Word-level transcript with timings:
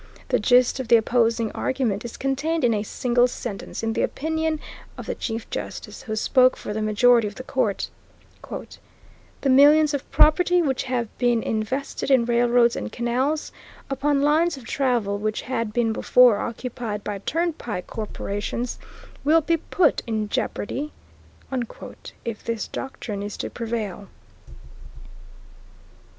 The 0.29 0.39
gist 0.39 0.79
of 0.79 0.87
the 0.87 0.95
opposing 0.95 1.51
argument 1.51 2.03
is 2.03 2.17
contained 2.17 2.63
in 2.63 2.73
a 2.73 2.81
single 2.81 3.27
sentence 3.27 3.83
in 3.83 3.93
the 3.93 4.01
opinion 4.01 4.59
of 4.97 5.05
the 5.05 5.13
Chief 5.13 5.47
Justice 5.51 6.01
who 6.01 6.15
spoke 6.15 6.57
for 6.57 6.73
the 6.73 6.81
majority 6.81 7.27
of 7.27 7.35
the 7.35 7.43
court: 7.43 7.87
"The 9.41 9.49
millions 9.51 9.93
of 9.93 10.09
property 10.11 10.59
which 10.59 10.81
have 10.85 11.15
been 11.19 11.43
invested 11.43 12.09
in 12.09 12.25
railroads 12.25 12.75
and 12.75 12.91
canals, 12.91 13.51
upon 13.91 14.23
lines 14.23 14.57
of 14.57 14.65
travel 14.65 15.19
which 15.19 15.43
had 15.43 15.71
been 15.71 15.93
before 15.93 16.39
occupied 16.39 17.03
by 17.03 17.19
turnpike 17.19 17.85
corporations, 17.85 18.79
will 19.23 19.41
be 19.41 19.57
put 19.57 20.01
in 20.07 20.29
jeopardy" 20.29 20.93
if 22.25 22.43
this 22.43 22.67
doctrine 22.67 23.21
is 23.21 23.37
to 23.37 23.51
prevail. 23.51 24.07